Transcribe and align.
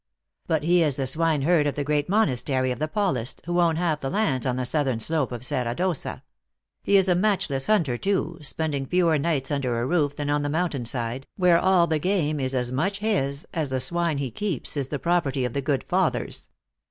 "But 0.47 0.63
he 0.63 0.81
is 0.81 0.95
the 0.95 1.05
swine 1.05 1.43
herd 1.43 1.67
of 1.67 1.75
the 1.75 1.83
great 1.83 2.09
monastery 2.09 2.71
of 2.71 2.79
the 2.79 2.87
Paulists, 2.87 3.39
who 3.45 3.61
own 3.61 3.75
half 3.75 3.99
the 3.99 4.09
lands 4.09 4.47
on 4.47 4.55
the 4.55 4.65
southern 4.65 4.99
slope 4.99 5.31
of 5.31 5.45
Serra 5.45 5.75
d 5.75 5.83
Ossa. 5.83 6.23
He 6.81 6.97
is 6.97 7.07
a 7.07 7.13
matchless 7.13 7.67
hunter 7.67 7.99
too, 7.99 8.39
spending 8.41 8.87
fewer 8.87 9.19
nights 9.19 9.51
under 9.51 9.79
a 9.79 9.85
roof 9.85 10.15
than 10.15 10.31
on 10.31 10.41
the 10.41 10.49
moun 10.49 10.71
tain 10.71 10.85
side, 10.85 11.27
where 11.37 11.59
all 11.59 11.85
the 11.85 11.99
game 11.99 12.39
is 12.39 12.55
as 12.55 12.71
much 12.71 12.97
his, 12.97 13.45
as 13.53 13.69
the 13.69 13.79
swine 13.79 14.17
he 14.17 14.31
keeps 14.31 14.75
is 14.75 14.87
the 14.87 14.97
property 14.97 15.45
of 15.45 15.53
the 15.53 15.61
good 15.61 15.83
fathers. 15.83 16.49